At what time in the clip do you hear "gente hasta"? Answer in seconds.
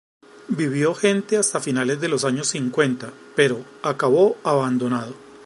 0.95-1.59